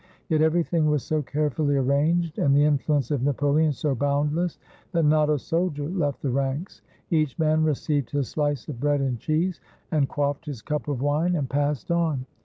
[0.29, 4.57] Yet everything was so carefully arranged, and the influence of Napoleon so boundless,
[4.93, 6.81] that not a soldier left the ranks.
[7.11, 9.61] Each man received his slice of bread and cheese,
[9.91, 12.25] and quaffed his cup of wine, and passed on.